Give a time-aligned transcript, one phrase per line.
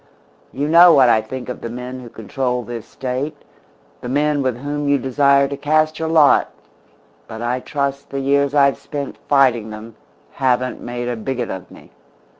[0.51, 3.37] You know what I think of the men who control this State,
[4.01, 6.49] the men with whom you desire to cast your lot,
[7.27, 9.95] but I trust the years I've spent fighting them
[10.31, 11.91] haven't made a bigot of me.